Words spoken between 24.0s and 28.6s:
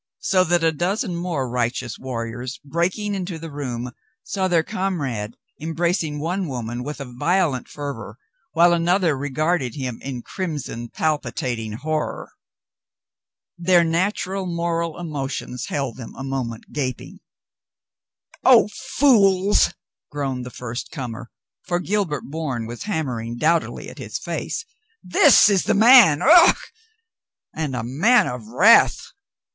face, "this is the man. Ugh! And a man of